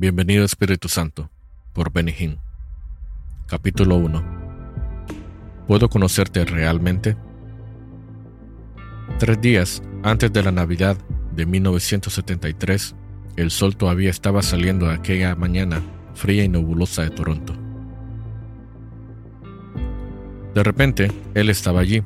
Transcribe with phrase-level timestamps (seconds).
[0.00, 1.28] Bienvenido Espíritu Santo,
[1.74, 2.38] por Benny Hinn.
[3.46, 4.24] Capítulo 1.
[5.66, 7.18] ¿Puedo conocerte realmente?
[9.18, 10.96] Tres días antes de la Navidad
[11.36, 12.94] de 1973,
[13.36, 15.82] el sol todavía estaba saliendo aquella mañana
[16.14, 17.52] fría y nebulosa de Toronto.
[20.54, 22.02] De repente, él estaba allí.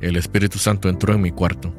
[0.00, 1.74] El Espíritu Santo entró en mi cuarto.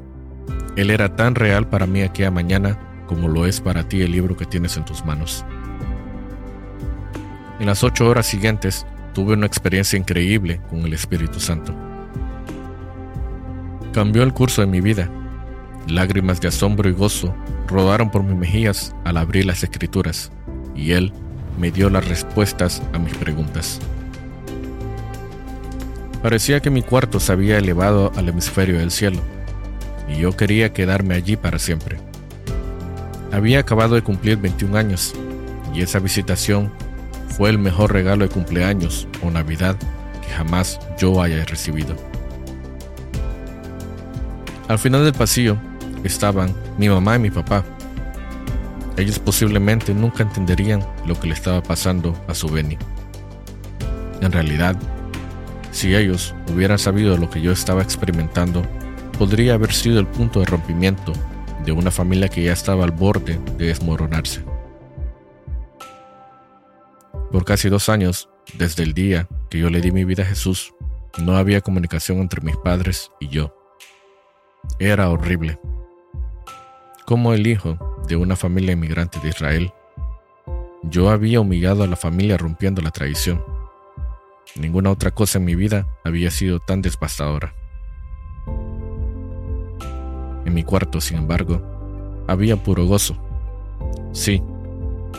[0.75, 4.37] Él era tan real para mí aquella mañana como lo es para ti el libro
[4.37, 5.43] que tienes en tus manos.
[7.59, 8.85] En las ocho horas siguientes
[9.15, 11.73] tuve una experiencia increíble con el Espíritu Santo.
[13.93, 15.09] Cambió el curso de mi vida.
[15.87, 17.33] Lágrimas de asombro y gozo
[17.67, 20.31] rodaron por mis mejillas al abrir las escrituras,
[20.75, 21.11] y Él
[21.57, 23.79] me dio las respuestas a mis preguntas.
[26.21, 29.19] Parecía que mi cuarto se había elevado al hemisferio del cielo,
[30.07, 32.08] y yo quería quedarme allí para siempre.
[33.31, 35.13] Había acabado de cumplir 21 años
[35.73, 36.71] y esa visitación
[37.37, 39.75] fue el mejor regalo de cumpleaños o Navidad
[40.21, 41.95] que jamás yo haya recibido.
[44.67, 45.57] Al final del pasillo
[46.03, 47.63] estaban mi mamá y mi papá.
[48.97, 52.77] Ellos posiblemente nunca entenderían lo que le estaba pasando a su Benny.
[54.21, 54.75] En realidad,
[55.71, 58.63] si ellos hubieran sabido lo que yo estaba experimentando,
[59.17, 61.13] podría haber sido el punto de rompimiento
[61.69, 64.43] de una familia que ya estaba al borde de desmoronarse.
[67.31, 70.73] Por casi dos años, desde el día que yo le di mi vida a Jesús,
[71.19, 73.55] no había comunicación entre mis padres y yo.
[74.79, 75.59] Era horrible.
[77.05, 79.71] Como el hijo de una familia inmigrante de Israel,
[80.81, 83.43] yo había humillado a la familia rompiendo la tradición.
[84.55, 87.53] Ninguna otra cosa en mi vida había sido tan devastadora.
[90.49, 91.61] En mi cuarto, sin embargo,
[92.25, 93.15] había puro gozo.
[94.13, 94.41] Sí,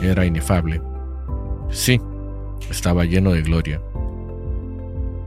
[0.02, 0.82] era inefable.
[1.70, 2.00] Sí,
[2.68, 3.80] estaba lleno de gloria.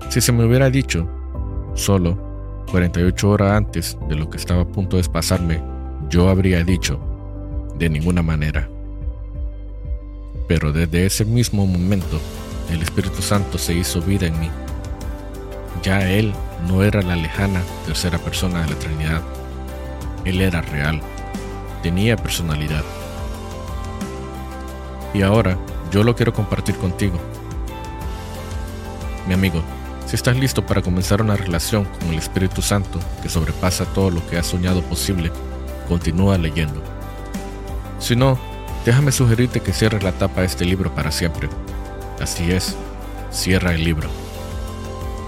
[0.10, 1.08] Si se me hubiera dicho,
[1.74, 2.18] solo
[2.70, 5.62] 48 horas antes de lo que estaba a punto de pasarme,
[6.10, 7.00] yo habría dicho,
[7.80, 8.68] de ninguna manera.
[10.50, 12.20] Pero desde ese mismo momento,
[12.70, 14.50] el Espíritu Santo se hizo vida en mí.
[15.82, 16.34] Ya Él
[16.68, 19.22] no era la lejana tercera persona de la Trinidad
[20.26, 21.02] él era real,
[21.82, 22.84] tenía personalidad.
[25.14, 25.58] Y ahora
[25.92, 27.20] yo lo quiero compartir contigo.
[29.28, 29.62] Mi amigo,
[30.06, 34.26] si estás listo para comenzar una relación con el Espíritu Santo que sobrepasa todo lo
[34.28, 35.32] que has soñado posible,
[35.88, 36.82] continúa leyendo.
[38.00, 38.38] Si no,
[38.86, 41.50] déjame sugerirte que cierres la tapa de este libro para siempre.
[42.22, 42.76] Así es,
[43.32, 44.10] cierra el libro.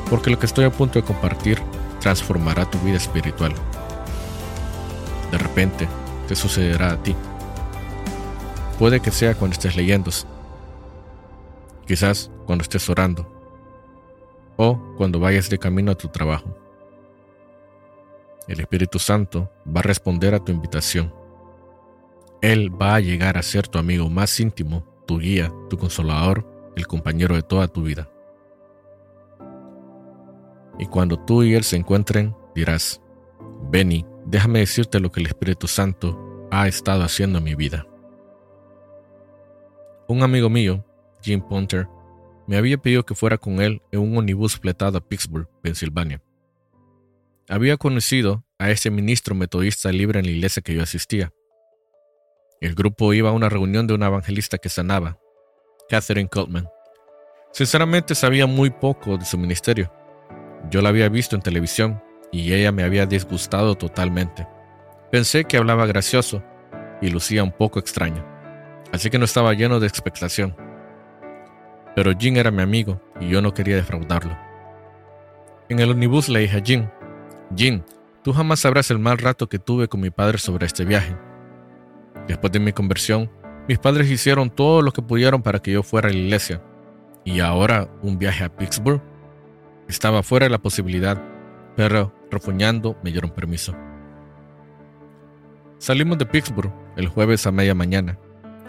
[0.10, 1.62] Porque lo que estoy a punto de compartir
[2.00, 3.54] transformará tu vida espiritual
[5.56, 5.88] repente
[6.28, 7.16] te sucederá a ti.
[8.78, 10.12] Puede que sea cuando estés leyendo,
[11.88, 13.26] quizás cuando estés orando
[14.58, 16.54] o cuando vayas de camino a tu trabajo.
[18.50, 21.14] El Espíritu Santo va a responder a tu invitación.
[22.42, 26.46] Él va a llegar a ser tu amigo más íntimo, tu guía, tu consolador,
[26.76, 28.10] el compañero de toda tu vida.
[30.78, 33.02] Y cuando tú y Él se encuentren, dirás,
[33.72, 37.88] Benny, déjame decirte lo que el Espíritu Santo ha estado haciendo en mi vida.
[40.08, 40.86] Un amigo mío,
[41.22, 41.88] Jim Ponter,
[42.48, 46.22] me había pedido que fuera con él en un ómnibus fletado a Pittsburgh, Pensilvania.
[47.50, 51.32] Había conocido a ese ministro metodista libre en la iglesia que yo asistía.
[52.62, 55.20] El grupo iba a una reunión de una evangelista que sanaba,
[55.90, 56.68] Catherine Coltman.
[57.52, 59.92] Sinceramente sabía muy poco de su ministerio.
[60.70, 62.02] Yo la había visto en televisión
[62.36, 64.46] y ella me había disgustado totalmente.
[65.10, 66.44] Pensé que hablaba gracioso
[67.02, 68.26] y lucía un poco extraño,
[68.92, 70.54] así que no estaba lleno de expectación.
[71.96, 74.38] Pero Jim era mi amigo y yo no quería defraudarlo.
[75.70, 76.90] En el omnibus le dije a Jim,
[77.56, 77.84] Jim,
[78.22, 81.16] tú jamás sabrás el mal rato que tuve con mi padre sobre este viaje.
[82.28, 83.32] Después de mi conversión,
[83.70, 86.62] mis padres hicieron todo lo que pudieron para que yo fuera a la iglesia.
[87.24, 89.02] Y ahora un viaje a Pittsburgh
[89.88, 91.35] estaba fuera de la posibilidad,
[91.76, 93.76] pero refuñando, me dieron permiso.
[95.78, 98.18] Salimos de Pittsburgh el jueves a media mañana,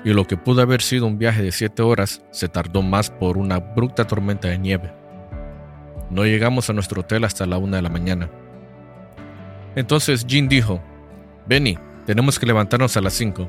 [0.05, 3.38] y lo que pudo haber sido un viaje de siete horas se tardó más por
[3.38, 4.93] una abrupta tormenta de nieve.
[6.11, 8.31] No llegamos a nuestro hotel hasta la una de la mañana.
[9.75, 10.81] Entonces Jean dijo,
[11.47, 13.49] Benny, tenemos que levantarnos a las cinco.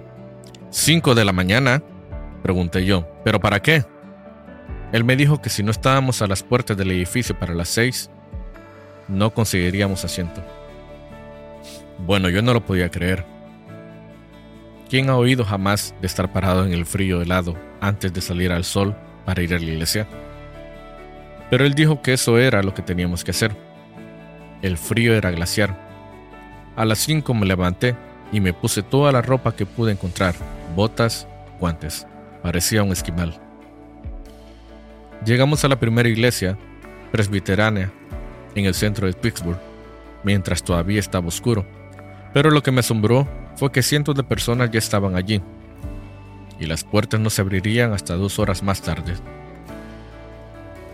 [0.70, 1.84] ¿Cinco de la mañana?
[2.42, 3.86] Pregunté yo, ¿pero para qué?
[4.92, 8.10] Él me dijo que si no estábamos a las puertas del edificio para las seis,
[9.08, 10.44] no conseguiríamos asiento.
[12.00, 13.26] Bueno, yo no lo podía creer.
[14.90, 18.64] ¿Quién ha oído jamás de estar parado en el frío helado antes de salir al
[18.64, 18.96] sol
[19.26, 20.08] para ir a la iglesia?
[21.50, 23.56] Pero él dijo que eso era lo que teníamos que hacer.
[24.62, 25.78] El frío era glaciar.
[26.76, 27.96] A las 5 me levanté
[28.32, 30.36] y me puse toda la ropa que pude encontrar,
[30.76, 31.28] botas,
[31.60, 32.06] guantes.
[32.44, 33.40] Parecía un esquimal.
[35.26, 36.58] Llegamos a la primera iglesia
[37.12, 37.92] presbiteránea
[38.58, 39.60] en el centro de Pittsburgh,
[40.24, 41.66] mientras todavía estaba oscuro.
[42.34, 45.42] Pero lo que me asombró fue que cientos de personas ya estaban allí,
[46.60, 49.16] y las puertas no se abrirían hasta dos horas más tarde.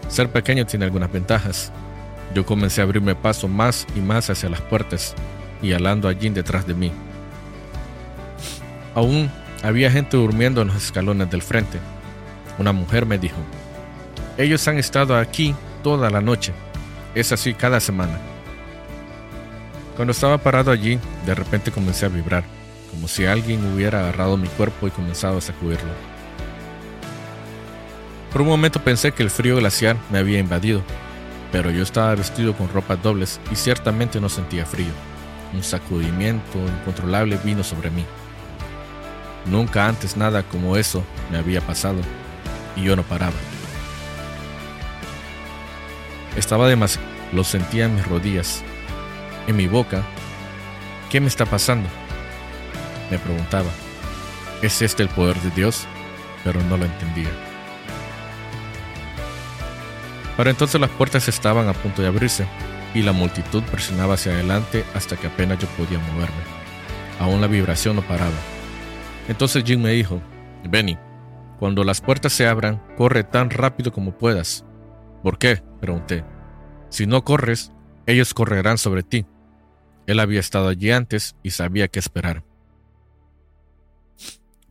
[0.08, 1.72] Ser pequeño tiene algunas ventajas.
[2.36, 5.16] Yo comencé a abrirme paso más y más hacia las puertas,
[5.62, 6.92] y alando allí detrás de mí.
[8.96, 9.32] Aún
[9.64, 11.80] había gente durmiendo en los escalones del frente.
[12.60, 13.38] Una mujer me dijo,
[14.38, 16.54] ellos han estado aquí toda la noche.
[17.16, 18.18] Es así cada semana.
[19.96, 22.44] Cuando estaba parado allí, de repente comencé a vibrar,
[22.90, 25.92] como si alguien hubiera agarrado mi cuerpo y comenzado a sacudirlo.
[28.32, 30.82] Por un momento pensé que el frío glaciar me había invadido,
[31.52, 34.92] pero yo estaba vestido con ropas dobles y ciertamente no sentía frío.
[35.54, 38.04] Un sacudimiento incontrolable vino sobre mí.
[39.46, 42.00] Nunca antes nada como eso me había pasado
[42.76, 43.53] y yo no paraba.
[46.36, 47.08] Estaba demasiado.
[47.32, 48.64] Lo sentía en mis rodillas,
[49.48, 50.04] en mi boca.
[51.10, 51.90] ¿Qué me está pasando?
[53.10, 53.70] Me preguntaba.
[54.62, 55.88] ¿Es este el poder de Dios?
[56.44, 57.30] Pero no lo entendía.
[60.38, 62.46] Para entonces las puertas estaban a punto de abrirse
[62.94, 66.36] y la multitud presionaba hacia adelante hasta que apenas yo podía moverme.
[67.20, 68.32] Aún la vibración no paraba.
[69.28, 70.22] Entonces Jim me dijo,
[70.64, 70.98] Benny,
[71.60, 74.66] cuando las puertas se abran, corre tan rápido como puedas.
[75.24, 75.64] ¿Por qué?
[75.80, 76.24] pregunté.
[76.90, 77.72] Si no corres,
[78.06, 79.26] ellos correrán sobre ti.
[80.06, 82.44] Él había estado allí antes y sabía qué esperar.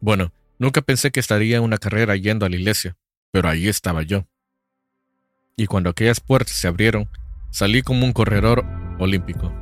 [0.00, 2.96] Bueno, nunca pensé que estaría una carrera yendo a la iglesia,
[3.30, 4.26] pero ahí estaba yo.
[5.56, 7.08] Y cuando aquellas puertas se abrieron,
[7.50, 8.64] salí como un corredor
[8.98, 9.52] olímpico.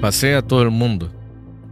[0.00, 1.12] Pasé a todo el mundo,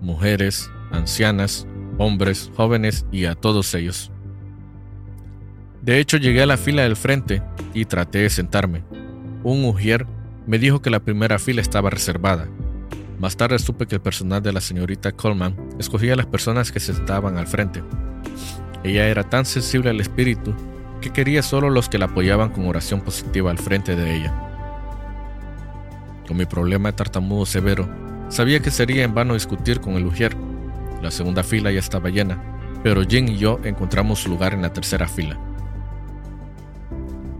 [0.00, 1.66] mujeres, ancianas,
[1.98, 4.10] hombres, jóvenes y a todos ellos.
[5.86, 8.82] De hecho, llegué a la fila del frente y traté de sentarme.
[9.44, 10.04] Un ujier
[10.44, 12.48] me dijo que la primera fila estaba reservada.
[13.20, 16.92] Más tarde supe que el personal de la señorita Coleman escogía las personas que se
[16.92, 17.84] sentaban al frente.
[18.82, 20.52] Ella era tan sensible al espíritu
[21.00, 24.34] que quería solo los que la apoyaban con oración positiva al frente de ella.
[26.26, 27.88] Con mi problema de tartamudo severo,
[28.28, 30.36] sabía que sería en vano discutir con el ujier.
[31.00, 32.42] La segunda fila ya estaba llena,
[32.82, 35.38] pero Jim y yo encontramos lugar en la tercera fila.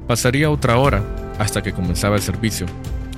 [0.07, 1.03] Pasaría otra hora
[1.39, 2.67] hasta que comenzaba el servicio,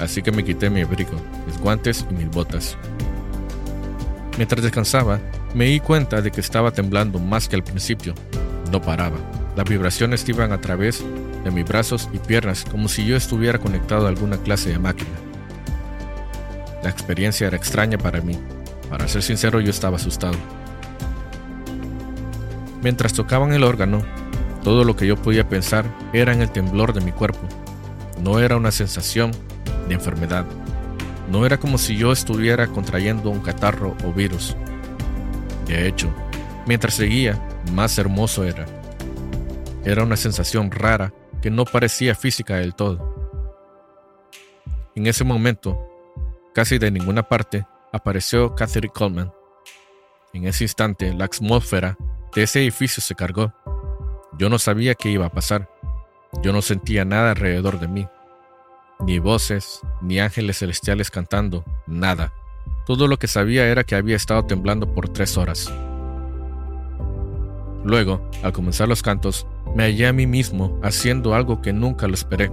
[0.00, 2.76] así que me quité mi abrigo, mis guantes y mis botas.
[4.38, 5.20] Mientras descansaba,
[5.54, 8.14] me di cuenta de que estaba temblando más que al principio.
[8.72, 9.16] No paraba.
[9.56, 11.04] Las vibraciones iban a través
[11.44, 15.10] de mis brazos y piernas como si yo estuviera conectado a alguna clase de máquina.
[16.82, 18.38] La experiencia era extraña para mí.
[18.88, 20.36] Para ser sincero, yo estaba asustado.
[22.82, 24.02] Mientras tocaban el órgano,
[24.62, 27.40] todo lo que yo podía pensar era en el temblor de mi cuerpo.
[28.22, 29.30] No era una sensación
[29.88, 30.44] de enfermedad.
[31.30, 34.56] No era como si yo estuviera contrayendo un catarro o virus.
[35.66, 36.12] De hecho,
[36.66, 37.40] mientras seguía,
[37.72, 38.66] más hermoso era.
[39.84, 43.32] Era una sensación rara que no parecía física del todo.
[44.94, 45.78] En ese momento,
[46.54, 49.32] casi de ninguna parte, apareció Catherine Coleman.
[50.32, 51.96] En ese instante, la atmósfera
[52.34, 53.54] de ese edificio se cargó
[54.36, 55.70] yo no sabía qué iba a pasar.
[56.42, 58.06] Yo no sentía nada alrededor de mí.
[59.00, 62.32] Ni voces, ni ángeles celestiales cantando, nada.
[62.84, 65.72] Todo lo que sabía era que había estado temblando por tres horas.
[67.84, 72.14] Luego, al comenzar los cantos, me hallé a mí mismo haciendo algo que nunca lo
[72.14, 72.50] esperé.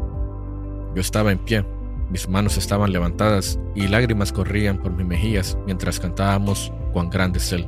[0.94, 1.66] Yo estaba en pie,
[2.10, 7.52] mis manos estaban levantadas y lágrimas corrían por mis mejillas mientras cantábamos Cuán grande es
[7.52, 7.68] Él.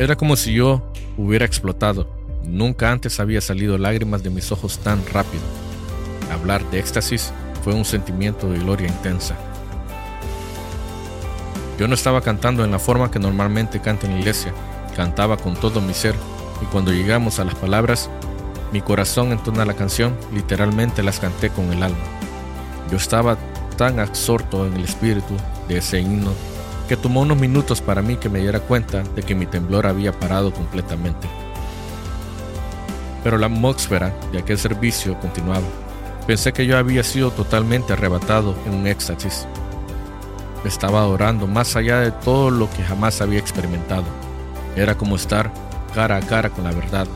[0.00, 0.80] Era como si yo
[1.18, 2.08] hubiera explotado.
[2.42, 5.42] Nunca antes había salido lágrimas de mis ojos tan rápido.
[6.32, 9.36] Hablar de éxtasis fue un sentimiento de gloria intensa.
[11.78, 14.54] Yo no estaba cantando en la forma que normalmente canta en la iglesia,
[14.96, 16.14] cantaba con todo mi ser
[16.62, 18.08] y cuando llegamos a las palabras,
[18.72, 21.98] mi corazón entona la canción, literalmente las canté con el alma.
[22.90, 23.36] Yo estaba
[23.76, 25.36] tan absorto en el espíritu
[25.68, 26.32] de ese himno
[26.90, 30.10] que tomó unos minutos para mí que me diera cuenta de que mi temblor había
[30.10, 31.28] parado completamente.
[33.22, 35.68] Pero la atmósfera de aquel servicio continuaba.
[36.26, 39.46] Pensé que yo había sido totalmente arrebatado en un éxtasis.
[40.64, 44.06] estaba adorando más allá de todo lo que jamás había experimentado.
[44.74, 45.52] Era como estar
[45.94, 47.06] cara a cara con la verdad,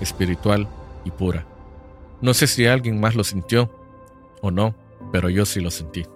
[0.00, 0.68] espiritual
[1.04, 1.44] y pura.
[2.20, 3.68] No sé si alguien más lo sintió
[4.40, 4.76] o no,
[5.10, 6.06] pero yo sí lo sentí.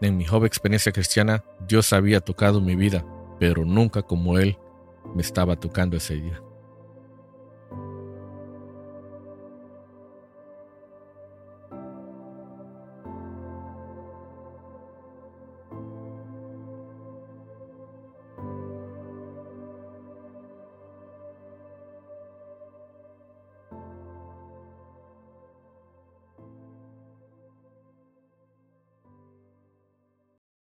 [0.00, 3.04] En mi joven experiencia cristiana, Dios había tocado mi vida,
[3.40, 4.58] pero nunca como Él
[5.14, 6.42] me estaba tocando ese día.